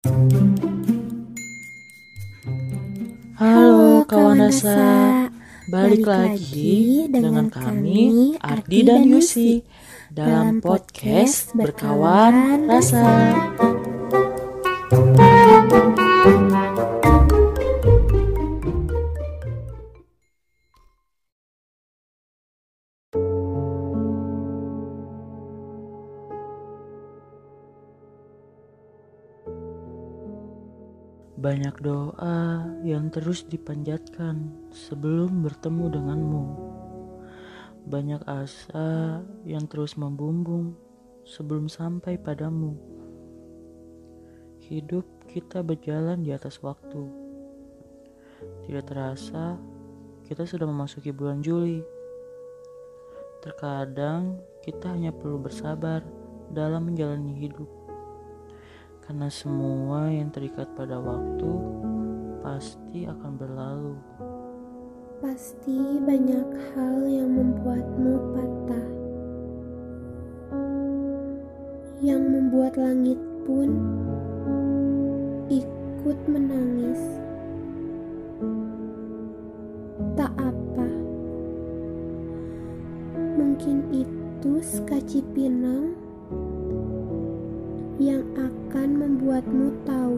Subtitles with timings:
[0.00, 0.16] Halo
[4.08, 5.28] kawan rasa,
[5.68, 9.60] balik lagi dengan kami Ardi dan Yusi
[10.08, 13.28] dalam podcast Berkawan Rasa.
[31.40, 36.44] Banyak doa yang terus dipanjatkan sebelum bertemu denganmu.
[37.88, 40.76] Banyak asa yang terus membumbung
[41.24, 42.76] sebelum sampai padamu.
[44.68, 47.08] Hidup kita berjalan di atas waktu.
[48.68, 49.56] Tidak terasa,
[50.28, 51.80] kita sudah memasuki bulan Juli.
[53.40, 56.04] Terkadang kita hanya perlu bersabar
[56.52, 57.79] dalam menjalani hidup
[59.10, 61.50] karena semua yang terikat pada waktu
[62.46, 63.98] pasti akan berlalu.
[65.18, 68.88] Pasti banyak hal yang membuatmu patah.
[71.98, 73.82] Yang membuat langit pun
[75.50, 77.02] ikut menangis.
[80.14, 80.88] Tak apa.
[83.18, 85.98] Mungkin itu sekaci pinang
[87.98, 88.59] yang akan
[89.20, 90.16] membuatmu tahu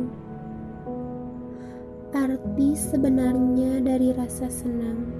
[2.14, 5.10] arti sebenarnya dari rasa senang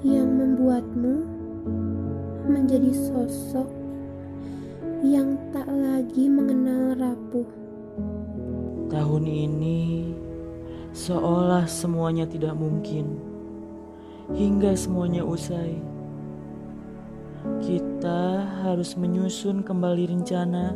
[0.00, 1.20] yang membuatmu
[2.48, 3.68] menjadi sosok
[5.04, 7.44] yang tak lagi mengenal rapuh.
[8.88, 10.16] Tahun ini
[10.96, 13.20] seolah semuanya tidak mungkin
[14.32, 15.76] hingga semuanya usai
[17.60, 20.72] kita harus menyusun kembali rencana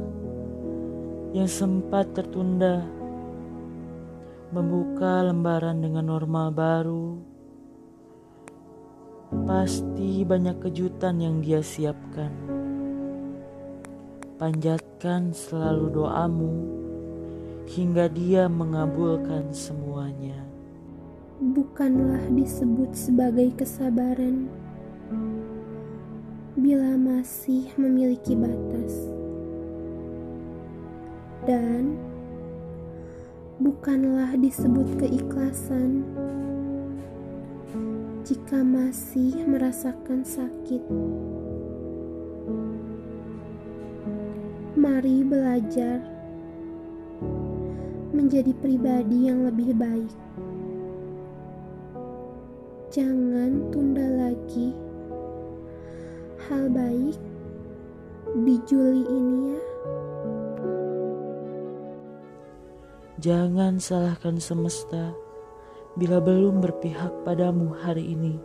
[1.36, 2.80] yang sempat tertunda,
[4.56, 7.20] membuka lembaran dengan normal baru.
[9.44, 12.32] Pasti banyak kejutan yang dia siapkan.
[14.40, 16.52] Panjatkan selalu doamu
[17.68, 20.40] hingga dia mengabulkan semuanya.
[21.36, 24.48] Bukanlah disebut sebagai kesabaran
[26.56, 29.15] bila masih memiliki batas,
[31.46, 31.94] dan
[33.62, 36.02] bukanlah disebut keikhlasan
[38.26, 40.82] jika masih merasakan sakit.
[44.74, 46.02] Mari belajar
[48.10, 50.14] menjadi pribadi yang lebih baik.
[52.90, 54.74] Jangan tunda lagi
[56.50, 57.18] hal baik
[58.42, 59.65] di Juli ini ya.
[63.16, 65.16] Jangan salahkan semesta
[65.96, 68.36] bila belum berpihak padamu hari ini.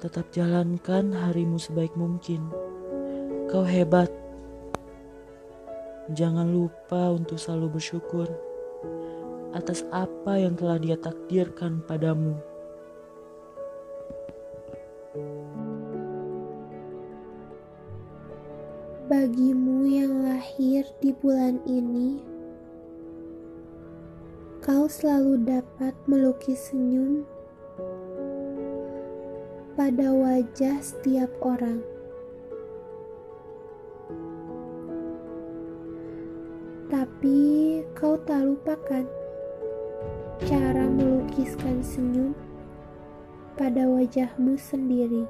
[0.00, 2.48] Tetap jalankan harimu sebaik mungkin.
[3.52, 4.08] Kau hebat.
[6.16, 8.24] Jangan lupa untuk selalu bersyukur
[9.52, 12.40] atas apa yang telah Dia takdirkan padamu.
[19.12, 22.39] Bagimu yang lahir di bulan ini,
[24.60, 27.24] kau selalu dapat melukis senyum
[29.72, 31.80] pada wajah setiap orang.
[36.92, 37.40] Tapi
[37.96, 39.08] kau tak lupakan
[40.44, 42.36] cara melukiskan senyum
[43.56, 45.24] pada wajahmu sendiri.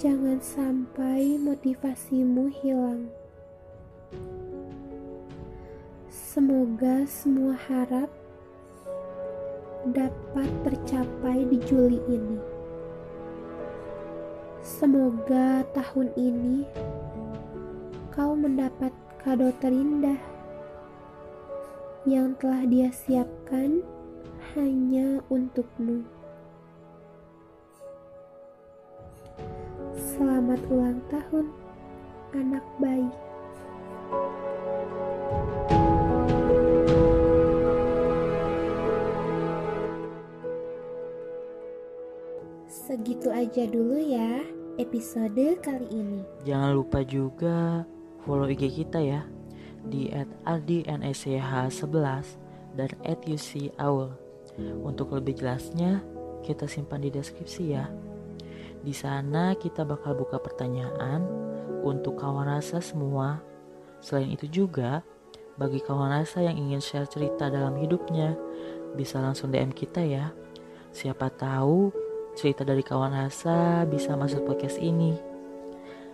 [0.00, 3.17] Jangan sampai motivasimu hilang.
[6.18, 8.10] Semoga semua harap
[9.86, 12.38] dapat tercapai di Juli ini.
[14.58, 16.66] Semoga tahun ini
[18.10, 18.90] kau mendapat
[19.22, 20.18] kado terindah
[22.02, 23.86] yang telah dia siapkan
[24.58, 26.02] hanya untukmu.
[29.94, 31.46] Selamat ulang tahun,
[32.34, 33.14] anak baik.
[42.88, 44.40] Segitu aja dulu ya
[44.80, 46.24] episode kali ini.
[46.48, 47.84] Jangan lupa juga
[48.24, 49.28] follow IG kita ya
[49.84, 50.08] di
[50.48, 52.40] @rdnsch11
[52.80, 54.16] dan @ucaul.
[54.80, 56.00] Untuk lebih jelasnya,
[56.40, 57.92] kita simpan di deskripsi ya.
[58.80, 61.28] Di sana kita bakal buka pertanyaan
[61.84, 63.44] untuk kawan rasa semua.
[64.00, 65.04] Selain itu juga,
[65.60, 68.32] bagi kawan rasa yang ingin share cerita dalam hidupnya,
[68.96, 70.32] bisa langsung DM kita ya.
[70.88, 72.07] Siapa tahu
[72.38, 75.18] cerita dari kawan rasa bisa masuk podcast ini.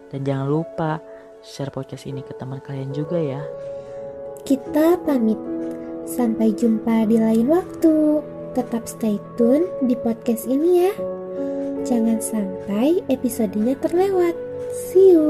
[0.09, 1.05] Dan jangan lupa
[1.44, 3.44] share podcast ini ke teman kalian juga ya.
[4.49, 5.37] Kita pamit.
[6.09, 8.25] Sampai jumpa di lain waktu.
[8.56, 10.93] Tetap stay tune di podcast ini ya.
[11.85, 14.32] Jangan sampai episodenya terlewat.
[14.73, 15.29] See you.